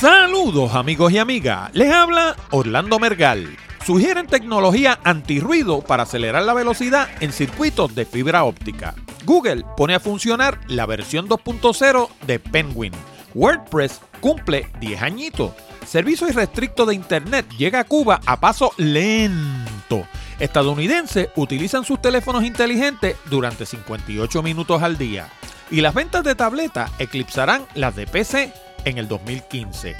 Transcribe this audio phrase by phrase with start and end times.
[0.00, 3.56] Saludos amigos y amigas, les habla Orlando Mergal.
[3.84, 8.94] Sugieren tecnología antirruido para acelerar la velocidad en circuitos de fibra óptica.
[9.24, 12.92] Google pone a funcionar la versión 2.0 de Penguin.
[13.34, 15.50] WordPress cumple 10 añitos.
[15.84, 20.06] Servicio irrestricto de Internet llega a Cuba a paso lento.
[20.38, 25.28] Estadounidenses utilizan sus teléfonos inteligentes durante 58 minutos al día.
[25.72, 28.52] Y las ventas de tabletas eclipsarán las de PC
[28.84, 29.94] en el 2015.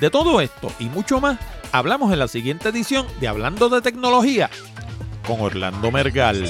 [0.00, 1.38] De todo esto y mucho más
[1.72, 4.50] hablamos en la siguiente edición de Hablando de Tecnología
[5.26, 6.48] con Orlando Mergal.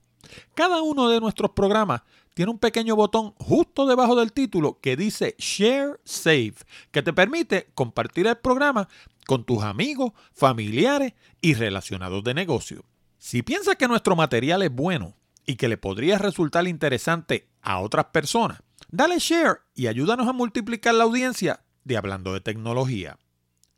[0.54, 2.02] cada uno de nuestros programas
[2.34, 6.56] tiene un pequeño botón justo debajo del título que dice Share Save,
[6.92, 8.88] que te permite compartir el programa
[9.28, 12.86] con tus amigos, familiares y relacionados de negocio.
[13.18, 18.06] Si piensas que nuestro material es bueno y que le podría resultar interesante a otras
[18.06, 23.18] personas, dale share y ayúdanos a multiplicar la audiencia de Hablando de Tecnología.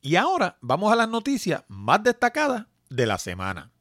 [0.05, 3.71] Y ahora vamos a las noticias más destacadas de la semana.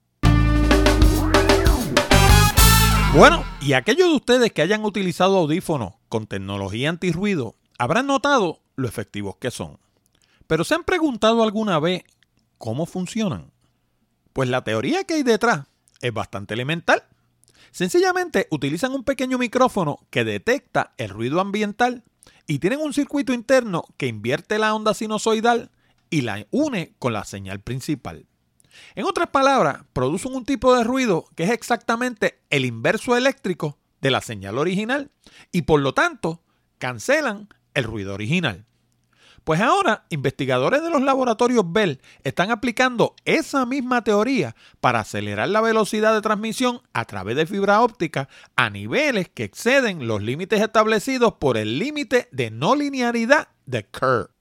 [3.13, 8.87] Bueno, y aquellos de ustedes que hayan utilizado audífonos con tecnología antirruido habrán notado lo
[8.87, 9.81] efectivos que son.
[10.47, 12.05] Pero ¿se han preguntado alguna vez
[12.57, 13.51] cómo funcionan?
[14.33, 15.67] Pues la teoría que hay detrás
[16.01, 17.03] es bastante elemental.
[17.73, 22.05] Sencillamente utilizan un pequeño micrófono que detecta el ruido ambiental
[22.47, 25.73] y tienen un circuito interno que invierte la onda sinusoidal
[26.13, 28.27] y la une con la señal principal.
[28.95, 34.11] En otras palabras, producen un tipo de ruido que es exactamente el inverso eléctrico de
[34.11, 35.11] la señal original
[35.53, 36.43] y por lo tanto
[36.77, 38.67] cancelan el ruido original.
[39.43, 45.63] Pues ahora, investigadores de los laboratorios Bell están aplicando esa misma teoría para acelerar la
[45.63, 51.35] velocidad de transmisión a través de fibra óptica a niveles que exceden los límites establecidos
[51.41, 54.32] por el límite de no linearidad de Kerr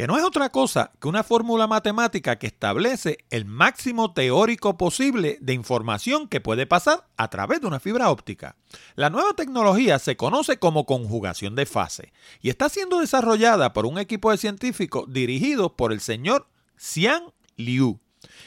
[0.00, 5.36] que no es otra cosa que una fórmula matemática que establece el máximo teórico posible
[5.42, 8.56] de información que puede pasar a través de una fibra óptica.
[8.94, 13.98] La nueva tecnología se conoce como conjugación de fase y está siendo desarrollada por un
[13.98, 18.00] equipo de científicos dirigidos por el señor Xian Liu.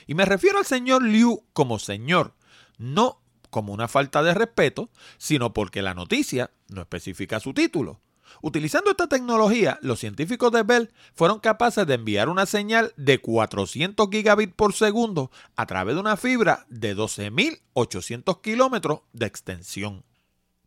[0.08, 2.34] Y me refiero al señor Liu como señor,
[2.80, 3.22] no
[3.52, 4.90] como una falta de respeto,
[5.20, 8.02] sino porque la noticia no especifica su título.
[8.42, 14.10] Utilizando esta tecnología, los científicos de Bell fueron capaces de enviar una señal de 400
[14.12, 20.04] gigabits por segundo a través de una fibra de 12.800 kilómetros de extensión.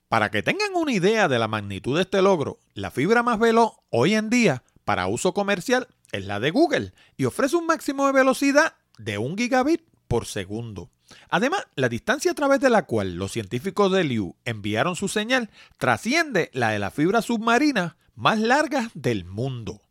[0.09, 3.73] Para que tengan una idea de la magnitud de este logro, la fibra más veloz
[3.91, 8.13] hoy en día para uso comercial es la de Google y ofrece un máximo de
[8.13, 10.91] velocidad de 1 gigabit por segundo.
[11.29, 15.51] Además, la distancia a través de la cual los científicos de Liu enviaron su señal
[15.79, 19.83] trasciende la de la fibra submarina más larga del mundo.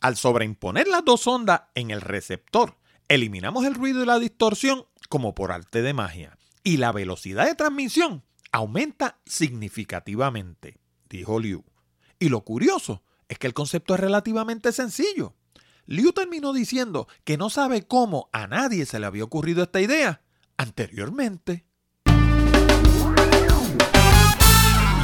[0.00, 2.76] Al sobreimponer las dos ondas en el receptor,
[3.08, 7.54] eliminamos el ruido y la distorsión como por arte de magia, y la velocidad de
[7.54, 8.22] transmisión
[8.52, 10.78] aumenta significativamente,
[11.08, 11.64] dijo Liu.
[12.18, 15.34] Y lo curioso es que el concepto es relativamente sencillo.
[15.86, 20.22] Liu terminó diciendo que no sabe cómo a nadie se le había ocurrido esta idea
[20.58, 21.64] anteriormente.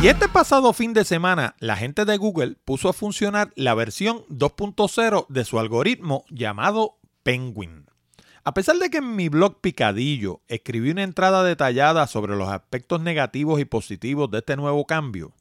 [0.03, 4.27] Y este pasado fin de semana, la gente de Google puso a funcionar la versión
[4.29, 7.87] 2.0 de su algoritmo llamado Penguin.
[8.43, 13.01] A pesar de que en mi blog Picadillo escribí una entrada detallada sobre los aspectos
[13.01, 15.33] negativos y positivos de este nuevo cambio,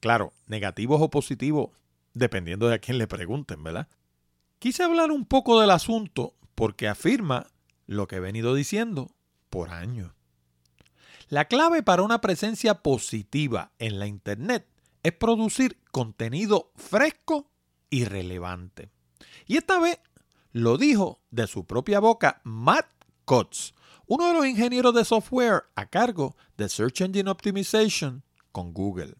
[0.00, 1.70] claro, negativos o positivos,
[2.12, 3.88] dependiendo de a quién le pregunten, ¿verdad?
[4.58, 7.46] Quise hablar un poco del asunto porque afirma
[7.86, 9.10] lo que he venido diciendo
[9.52, 10.10] por años.
[11.28, 14.66] La clave para una presencia positiva en la Internet
[15.02, 17.50] es producir contenido fresco
[17.90, 18.88] y relevante.
[19.46, 20.00] Y esta vez
[20.52, 22.86] lo dijo de su propia boca Matt
[23.26, 23.74] Cotts,
[24.06, 29.16] uno de los ingenieros de software a cargo de Search Engine Optimization con Google.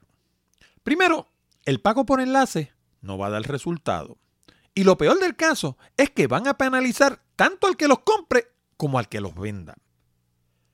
[0.83, 1.27] Primero,
[1.65, 4.17] el pago por enlace no va a dar resultado.
[4.73, 8.53] Y lo peor del caso es que van a penalizar tanto al que los compre
[8.77, 9.75] como al que los venda.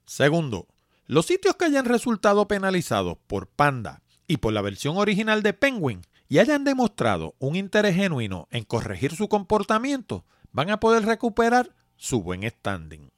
[0.06, 0.68] Segundo,
[1.08, 6.04] los sitios que hayan resultado penalizados por Panda y por la versión original de Penguin
[6.28, 12.22] y hayan demostrado un interés genuino en corregir su comportamiento, van a poder recuperar su
[12.22, 13.10] buen standing.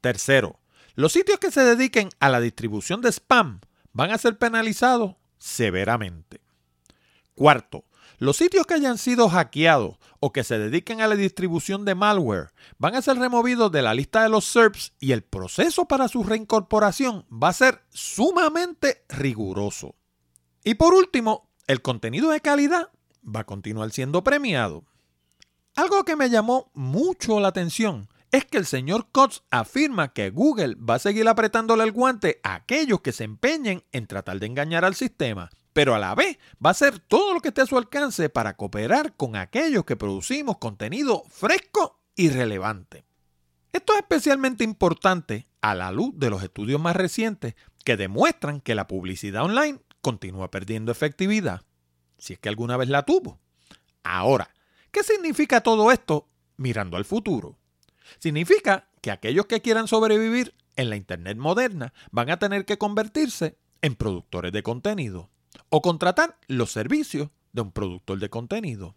[0.00, 0.60] Tercero,
[0.94, 3.60] los sitios que se dediquen a la distribución de spam
[3.92, 6.40] van a ser penalizados severamente.
[7.34, 7.84] Cuarto,
[8.18, 12.52] los sitios que hayan sido hackeados o que se dediquen a la distribución de malware
[12.78, 16.24] van a ser removidos de la lista de los SERPs y el proceso para su
[16.24, 19.94] reincorporación va a ser sumamente riguroso.
[20.64, 22.90] Y por último, el contenido de calidad
[23.24, 24.84] va a continuar siendo premiado.
[25.74, 30.76] Algo que me llamó mucho la atención es que el señor Cox afirma que Google
[30.76, 34.84] va a seguir apretándole el guante a aquellos que se empeñen en tratar de engañar
[34.84, 37.76] al sistema, pero a la vez va a hacer todo lo que esté a su
[37.76, 43.04] alcance para cooperar con aquellos que producimos contenido fresco y relevante.
[43.72, 48.74] Esto es especialmente importante a la luz de los estudios más recientes que demuestran que
[48.74, 51.62] la publicidad online continúa perdiendo efectividad,
[52.16, 53.38] si es que alguna vez la tuvo.
[54.02, 54.54] Ahora,
[54.90, 57.58] ¿qué significa todo esto mirando al futuro?
[58.18, 63.58] Significa que aquellos que quieran sobrevivir en la Internet moderna van a tener que convertirse
[63.82, 65.30] en productores de contenido
[65.68, 68.94] o contratar los servicios de un productor de contenido.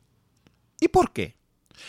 [0.79, 1.37] ¿Y por qué?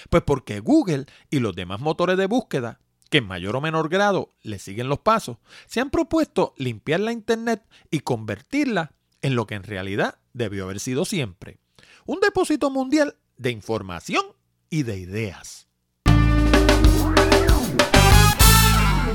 [0.09, 2.81] Pues porque Google y los demás motores de búsqueda,
[3.11, 7.13] que en mayor o menor grado le siguen los pasos, se han propuesto limpiar la
[7.13, 8.93] Internet y convertirla
[9.23, 11.59] en lo que en realidad debió haber sido siempre,
[12.07, 14.25] un depósito mundial de información
[14.71, 15.70] y de ideas.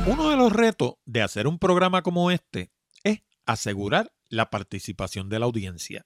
[0.07, 2.71] Uno de los retos de hacer un programa como este
[3.03, 6.05] es asegurar la participación de la audiencia.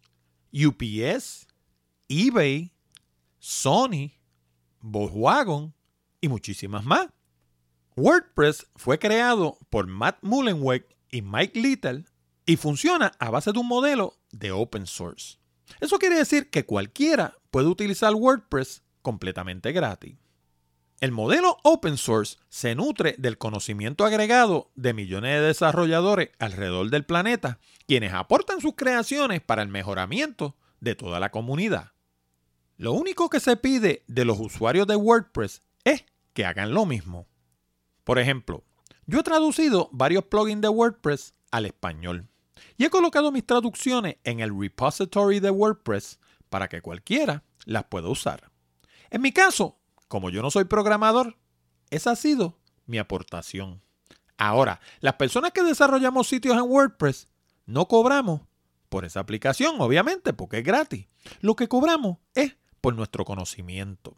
[0.53, 1.48] UPS,
[2.10, 2.72] eBay,
[3.41, 4.12] Sony,
[4.81, 5.74] Volkswagen
[6.21, 7.07] y muchísimas más.
[7.95, 12.05] WordPress fue creado por Matt Mullenweg y Mike Little
[12.45, 15.39] y funciona a base de un modelo de open source.
[15.79, 20.17] Eso quiere decir que cualquiera puede utilizar WordPress completamente gratis.
[21.00, 27.05] El modelo open source se nutre del conocimiento agregado de millones de desarrolladores alrededor del
[27.05, 31.93] planeta, quienes aportan sus creaciones para el mejoramiento de toda la comunidad.
[32.81, 37.27] Lo único que se pide de los usuarios de WordPress es que hagan lo mismo.
[38.03, 38.63] Por ejemplo,
[39.05, 42.27] yo he traducido varios plugins de WordPress al español
[42.77, 46.19] y he colocado mis traducciones en el repository de WordPress
[46.50, 48.50] para que cualquiera las pueda usar.
[49.11, 51.38] En mi caso, como yo no soy programador,
[51.91, 52.57] esa ha sido
[52.88, 53.83] mi aportación.
[54.39, 57.27] Ahora, las personas que desarrollamos sitios en WordPress
[57.67, 58.41] no cobramos
[58.89, 61.05] por esa aplicación, obviamente, porque es gratis.
[61.41, 64.17] Lo que cobramos es por nuestro conocimiento.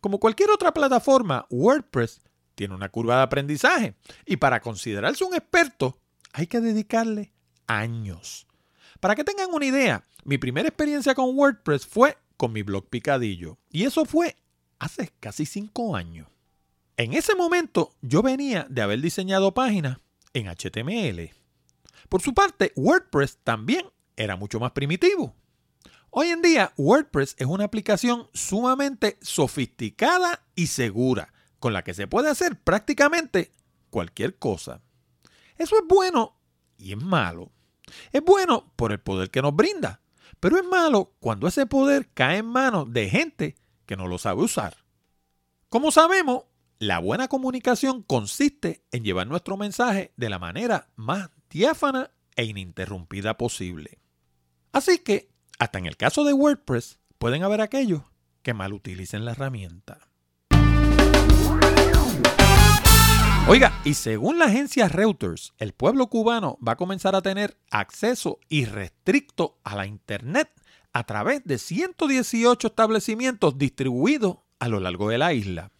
[0.00, 2.20] Como cualquier otra plataforma, WordPress
[2.54, 5.98] tiene una curva de aprendizaje y para considerarse un experto
[6.32, 7.32] hay que dedicarle
[7.66, 8.46] años.
[9.00, 13.58] Para que tengan una idea, mi primera experiencia con WordPress fue con mi blog Picadillo
[13.70, 14.36] y eso fue
[14.78, 16.28] hace casi cinco años.
[16.96, 19.98] En ese momento yo venía de haber diseñado páginas
[20.32, 21.30] en HTML.
[22.08, 23.86] Por su parte, WordPress también
[24.16, 25.34] era mucho más primitivo.
[26.10, 32.06] Hoy en día, WordPress es una aplicación sumamente sofisticada y segura, con la que se
[32.06, 33.52] puede hacer prácticamente
[33.90, 34.80] cualquier cosa.
[35.58, 36.38] Eso es bueno
[36.76, 37.52] y es malo.
[38.12, 40.00] Es bueno por el poder que nos brinda,
[40.40, 44.42] pero es malo cuando ese poder cae en manos de gente que no lo sabe
[44.42, 44.84] usar.
[45.68, 46.44] Como sabemos,
[46.78, 53.36] la buena comunicación consiste en llevar nuestro mensaje de la manera más diáfana e ininterrumpida
[53.36, 53.98] posible.
[54.72, 58.02] Así que, hasta en el caso de WordPress, pueden haber aquellos
[58.42, 59.98] que mal utilicen la herramienta.
[63.48, 68.40] Oiga, y según la agencia Reuters, el pueblo cubano va a comenzar a tener acceso
[68.48, 70.50] irrestricto a la Internet
[70.92, 75.70] a través de 118 establecimientos distribuidos a lo largo de la isla.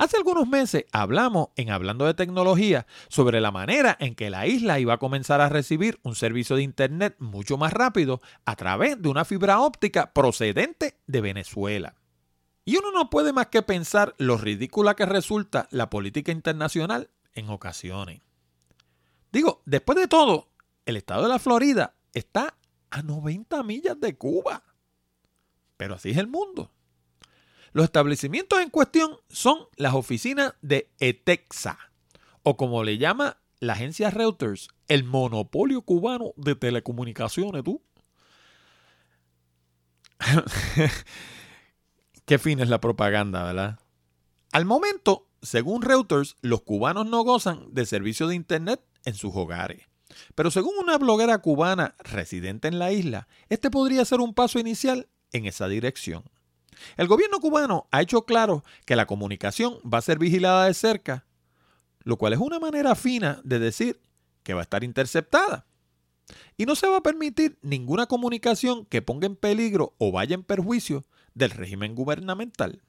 [0.00, 4.80] Hace algunos meses hablamos en Hablando de Tecnología sobre la manera en que la isla
[4.80, 9.10] iba a comenzar a recibir un servicio de Internet mucho más rápido a través de
[9.10, 11.96] una fibra óptica procedente de Venezuela.
[12.64, 17.50] Y uno no puede más que pensar lo ridícula que resulta la política internacional en
[17.50, 18.22] ocasiones.
[19.30, 20.48] Digo, después de todo,
[20.86, 22.56] el estado de la Florida está
[22.88, 24.62] a 90 millas de Cuba.
[25.76, 26.70] Pero así es el mundo.
[27.72, 31.78] Los establecimientos en cuestión son las oficinas de ETEXA,
[32.42, 37.82] o como le llama la agencia Reuters, el monopolio cubano de telecomunicaciones, tú.
[42.24, 43.78] Qué fin es la propaganda, ¿verdad?
[44.52, 49.86] Al momento, según Reuters, los cubanos no gozan de servicio de Internet en sus hogares.
[50.34, 55.08] Pero según una bloguera cubana residente en la isla, este podría ser un paso inicial
[55.32, 56.24] en esa dirección.
[56.96, 61.26] El gobierno cubano ha hecho claro que la comunicación va a ser vigilada de cerca,
[62.02, 64.00] lo cual es una manera fina de decir
[64.42, 65.66] que va a estar interceptada.
[66.56, 70.44] Y no se va a permitir ninguna comunicación que ponga en peligro o vaya en
[70.44, 72.82] perjuicio del régimen gubernamental.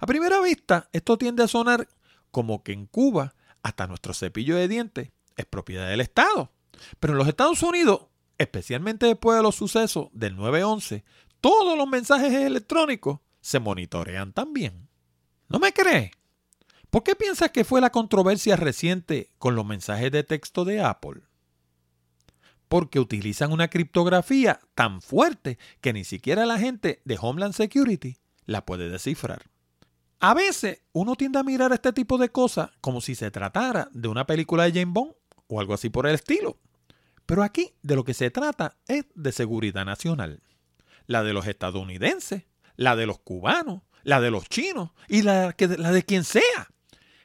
[0.00, 1.88] A primera vista, esto tiende a sonar
[2.30, 6.52] como que en Cuba hasta nuestro cepillo de dientes es propiedad del Estado.
[7.00, 8.06] Pero en los Estados Unidos,
[8.38, 11.04] especialmente después de los sucesos del 9-11,
[11.42, 14.88] todos los mensajes electrónicos se monitorean también.
[15.48, 16.12] ¿No me crees?
[16.88, 21.22] ¿Por qué piensas que fue la controversia reciente con los mensajes de texto de Apple?
[22.68, 28.64] Porque utilizan una criptografía tan fuerte que ni siquiera la gente de Homeland Security la
[28.64, 29.50] puede descifrar.
[30.20, 34.06] A veces uno tiende a mirar este tipo de cosas como si se tratara de
[34.06, 35.14] una película de James Bond
[35.48, 36.56] o algo así por el estilo.
[37.26, 40.40] Pero aquí de lo que se trata es de seguridad nacional
[41.12, 42.44] la de los estadounidenses,
[42.76, 46.68] la de los cubanos, la de los chinos y la, la de quien sea.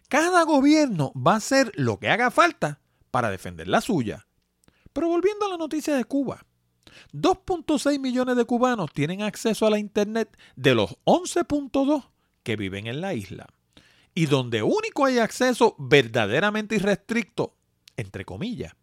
[0.10, 2.80] Cada gobierno va a hacer lo que haga falta
[3.12, 4.28] para defender la suya.
[4.94, 6.46] Pero volviendo a la noticia de Cuba,
[7.14, 12.10] 2.6 millones de cubanos tienen acceso a la Internet de los 11.2
[12.44, 13.48] que viven en la isla.
[14.14, 17.56] Y donde único hay acceso verdaderamente irrestricto,
[17.98, 18.74] entre comillas,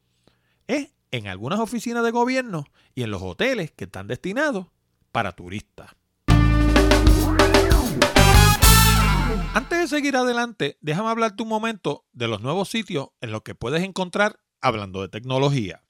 [0.67, 4.67] es en algunas oficinas de gobierno y en los hoteles que están destinados
[5.15, 5.93] para turistas.
[9.55, 13.55] Antes de seguir adelante, déjame hablarte un momento de los nuevos sitios en los que
[13.55, 15.85] puedes encontrar hablando de tecnología.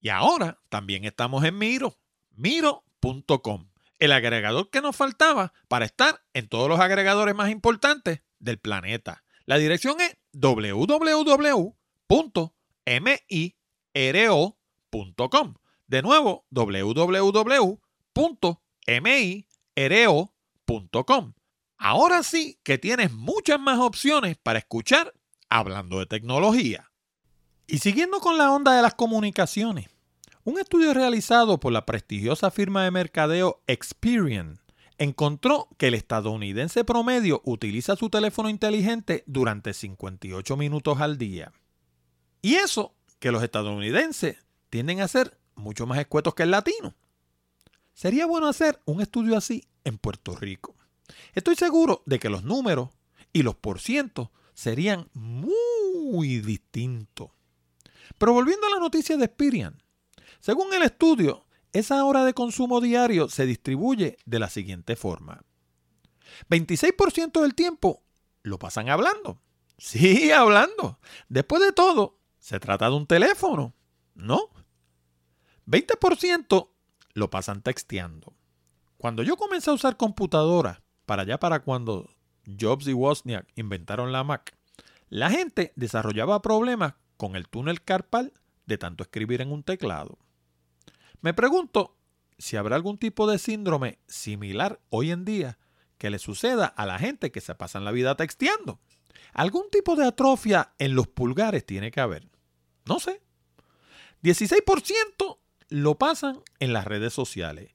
[0.00, 1.96] Y ahora también estamos en Miro,
[2.32, 8.58] miro.com el agregador que nos faltaba para estar en todos los agregadores más importantes del
[8.58, 9.24] planeta.
[9.46, 10.74] La dirección es www.miro.com.
[15.86, 16.94] De nuevo, www.miro.com.
[21.76, 25.12] Ahora sí que tienes muchas más opciones para escuchar
[25.48, 26.90] hablando de tecnología.
[27.66, 29.88] Y siguiendo con la onda de las comunicaciones,
[30.44, 34.60] un estudio realizado por la prestigiosa firma de mercadeo Experian
[34.98, 41.52] encontró que el estadounidense promedio utiliza su teléfono inteligente durante 58 minutos al día.
[42.42, 44.36] Y eso que los estadounidenses
[44.68, 46.94] tienden a ser mucho más escuetos que el latino.
[47.94, 50.74] Sería bueno hacer un estudio así en Puerto Rico.
[51.32, 52.90] Estoy seguro de que los números
[53.32, 57.30] y los porcientos serían muy distintos.
[58.18, 59.82] Pero volviendo a la noticia de Experian,
[60.40, 65.42] según el estudio, esa hora de consumo diario se distribuye de la siguiente forma.
[66.50, 68.02] 26% del tiempo
[68.42, 69.40] lo pasan hablando.
[69.76, 71.00] Sí, hablando.
[71.28, 73.74] Después de todo, se trata de un teléfono,
[74.14, 74.48] ¿no?
[75.66, 76.68] 20%
[77.14, 78.34] lo pasan texteando.
[78.96, 82.08] Cuando yo comencé a usar computadora, para allá para cuando
[82.46, 84.56] Jobs y Wozniak inventaron la Mac,
[85.08, 88.32] la gente desarrollaba problemas con el túnel carpal
[88.66, 90.18] de tanto escribir en un teclado.
[91.20, 91.96] Me pregunto
[92.38, 95.58] si habrá algún tipo de síndrome similar hoy en día
[95.98, 98.80] que le suceda a la gente que se pasan la vida texteando.
[99.32, 102.28] Algún tipo de atrofia en los pulgares tiene que haber.
[102.84, 103.22] No sé.
[104.22, 107.72] 16% lo pasan en las redes sociales.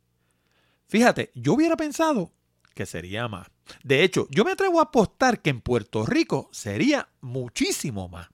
[0.88, 2.32] Fíjate, yo hubiera pensado
[2.73, 3.47] que sería más.
[3.84, 8.30] De hecho, yo me atrevo a apostar que en Puerto Rico sería muchísimo más.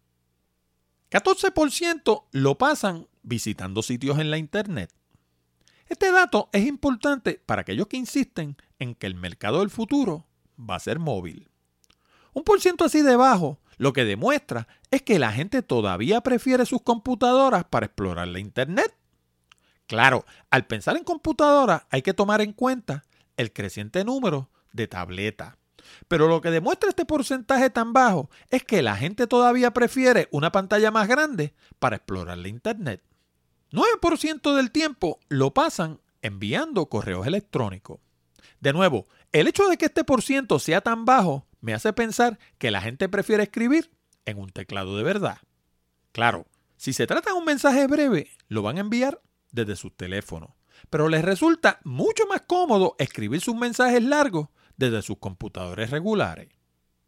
[1.15, 4.91] 14% lo pasan visitando sitios en la internet.
[5.87, 10.27] Este dato es importante para aquellos que insisten en que el mercado del futuro
[10.59, 11.47] va a ser móvil.
[12.33, 16.65] Un por ciento así de bajo lo que demuestra es que la gente todavía prefiere
[16.65, 18.93] sus computadoras para explorar la Internet.
[19.87, 23.05] Claro, al pensar en computadoras hay que tomar en cuenta
[23.37, 25.55] el creciente número de tabletas.
[26.07, 30.51] Pero lo que demuestra este porcentaje tan bajo es que la gente todavía prefiere una
[30.51, 33.03] pantalla más grande para explorar la Internet.
[33.71, 37.99] 9% del tiempo lo pasan enviando correos electrónicos.
[38.59, 42.39] De nuevo, el hecho de que este por ciento sea tan bajo me hace pensar
[42.57, 43.91] que la gente prefiere escribir
[44.25, 45.39] en un teclado de verdad.
[46.11, 49.21] Claro, si se trata de un mensaje breve, lo van a enviar
[49.51, 50.51] desde sus teléfonos,
[50.89, 56.49] pero les resulta mucho más cómodo escribir sus mensajes largos desde sus computadores regulares.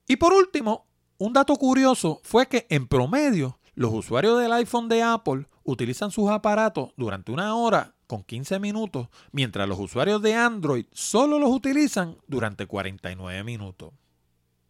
[0.07, 5.03] Y por último, un dato curioso fue que en promedio los usuarios del iPhone de
[5.03, 10.85] Apple utilizan sus aparatos durante una hora con 15 minutos, mientras los usuarios de Android
[10.93, 13.93] solo los utilizan durante 49 minutos.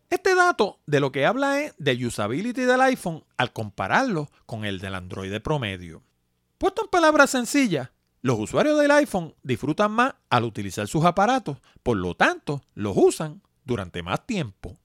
[0.10, 4.80] Este dato de lo que habla es de usability del iPhone al compararlo con el
[4.80, 6.02] del Android promedio.
[6.58, 11.98] Puesto en palabras sencillas, los usuarios del iPhone disfrutan más al utilizar sus aparatos, por
[11.98, 14.78] lo tanto los usan durante más tiempo.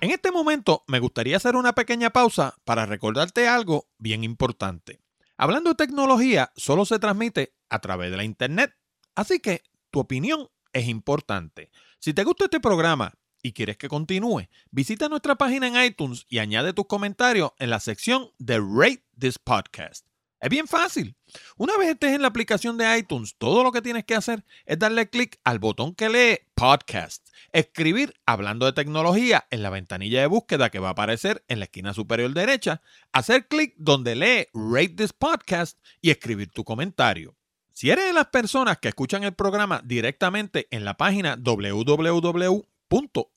[0.00, 5.00] En este momento me gustaría hacer una pequeña pausa para recordarte algo bien importante.
[5.36, 8.74] Hablando de tecnología, solo se transmite a través de la Internet,
[9.14, 11.70] así que tu opinión es importante.
[11.98, 13.14] Si te gusta este programa
[13.44, 17.78] y quieres que continúe, visita nuestra página en iTunes y añade tus comentarios en la
[17.78, 20.06] sección de Rate This Podcast.
[20.40, 21.14] Es bien fácil.
[21.56, 24.78] Una vez estés en la aplicación de iTunes, todo lo que tienes que hacer es
[24.78, 30.26] darle clic al botón que lee Podcast, escribir hablando de tecnología en la ventanilla de
[30.26, 32.80] búsqueda que va a aparecer en la esquina superior derecha,
[33.12, 37.36] hacer clic donde lee Rate This Podcast y escribir tu comentario.
[37.74, 41.36] Si eres de las personas que escuchan el programa directamente en la página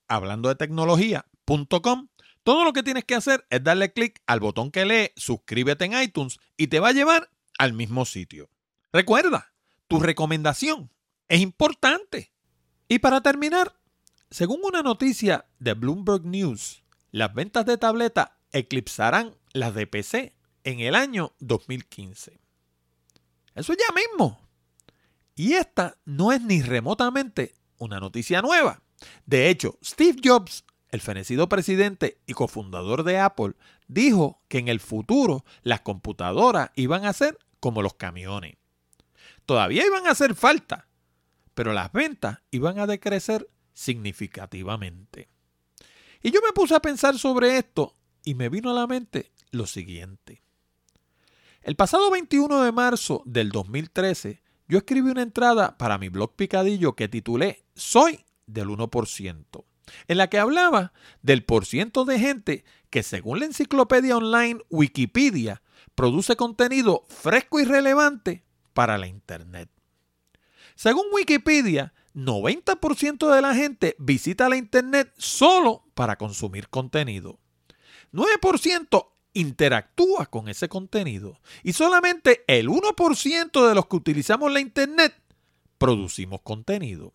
[0.07, 2.07] www.hablandodetecnología.com,
[2.43, 6.01] todo lo que tienes que hacer es darle clic al botón que lee suscríbete en
[6.01, 8.49] iTunes y te va a llevar al mismo sitio.
[8.93, 9.53] Recuerda,
[9.87, 10.91] tu recomendación
[11.27, 12.31] es importante.
[12.87, 13.73] Y para terminar,
[14.29, 20.79] según una noticia de Bloomberg News, las ventas de tableta eclipsarán las de PC en
[20.79, 22.39] el año 2015.
[23.55, 24.39] Eso es ya mismo.
[25.35, 28.81] Y esta no es ni remotamente una noticia nueva.
[29.25, 33.53] De hecho, Steve Jobs, el fenecido presidente y cofundador de Apple,
[33.87, 38.55] dijo que en el futuro las computadoras iban a ser como los camiones.
[39.45, 40.87] Todavía iban a hacer falta,
[41.53, 45.29] pero las ventas iban a decrecer significativamente.
[46.21, 49.65] Y yo me puse a pensar sobre esto y me vino a la mente lo
[49.67, 50.41] siguiente.
[51.61, 56.95] El pasado 21 de marzo del 2013, yo escribí una entrada para mi blog Picadillo
[56.95, 59.65] que titulé Soy del 1%,
[60.07, 65.61] en la que hablaba del porciento de gente que según la enciclopedia online Wikipedia
[65.95, 69.69] produce contenido fresco y relevante para la Internet.
[70.75, 77.39] Según Wikipedia, 90% de la gente visita la Internet solo para consumir contenido.
[78.13, 85.13] 9% interactúa con ese contenido y solamente el 1% de los que utilizamos la Internet
[85.77, 87.13] producimos contenido.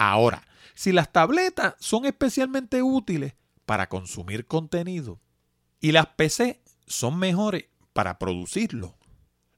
[0.00, 3.34] Ahora, si las tabletas son especialmente útiles
[3.66, 5.20] para consumir contenido
[5.78, 8.96] y las PC son mejores para producirlo,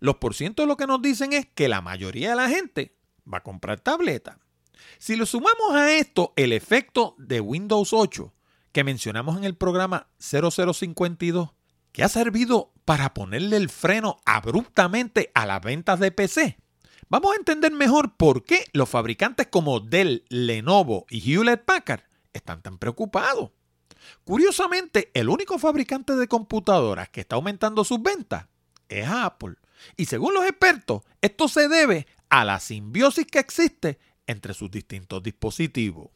[0.00, 2.98] los porcientos lo que nos dicen es que la mayoría de la gente
[3.32, 4.40] va a comprar tableta.
[4.98, 8.34] Si le sumamos a esto el efecto de Windows 8
[8.72, 11.50] que mencionamos en el programa 0052,
[11.92, 16.58] que ha servido para ponerle el freno abruptamente a las ventas de PC,
[17.12, 22.62] vamos a entender mejor por qué los fabricantes como Dell, Lenovo y Hewlett Packard están
[22.62, 23.50] tan preocupados.
[24.24, 28.46] Curiosamente, el único fabricante de computadoras que está aumentando sus ventas
[28.88, 29.56] es Apple.
[29.98, 35.22] Y según los expertos, esto se debe a la simbiosis que existe entre sus distintos
[35.22, 36.08] dispositivos.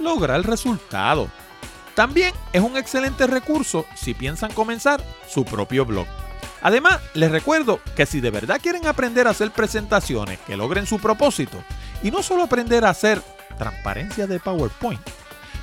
[0.00, 1.28] lograr el resultado.
[1.94, 6.08] También es un excelente recurso si piensan comenzar su propio blog.
[6.62, 10.98] Además, les recuerdo que si de verdad quieren aprender a hacer presentaciones que logren su
[10.98, 11.62] propósito,
[12.02, 13.22] y no solo aprender a hacer
[13.60, 15.00] transparencia de PowerPoint,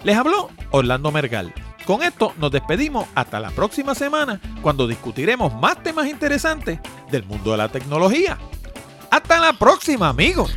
[0.04, 1.54] Les habló Orlando Mergal.
[1.86, 7.52] Con esto nos despedimos hasta la próxima semana cuando discutiremos más temas interesantes del mundo
[7.52, 8.38] de la tecnología.
[9.10, 10.54] Hasta la próxima amigos.